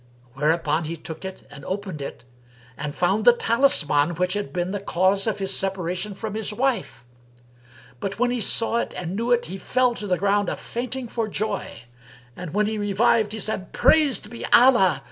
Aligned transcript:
Whereupon 0.33 0.85
he 0.85 0.95
took 0.97 1.23
it 1.23 1.45
and 1.51 1.63
opened 1.63 2.01
it 2.01 2.23
and 2.75 2.95
found 2.95 3.23
the 3.23 3.33
talisman 3.33 4.15
which 4.15 4.33
had 4.33 4.51
been 4.51 4.71
the 4.71 4.79
cause 4.79 5.27
of 5.27 5.37
his 5.37 5.55
separation 5.55 6.15
from 6.15 6.33
his 6.33 6.51
wife. 6.51 7.05
But 7.99 8.17
when 8.17 8.31
he 8.31 8.41
saw 8.41 8.77
it 8.77 8.95
and 8.97 9.15
knew 9.15 9.29
it, 9.31 9.45
he 9.45 9.59
fell 9.59 9.93
to 9.93 10.07
the 10.07 10.17
ground 10.17 10.49
a 10.49 10.55
fainting 10.55 11.07
for 11.07 11.27
joy; 11.27 11.83
and, 12.35 12.51
when 12.51 12.65
he 12.65 12.79
revived, 12.79 13.31
he 13.33 13.39
said, 13.39 13.73
"Praised 13.73 14.31
be 14.31 14.43
Allah! 14.47 14.99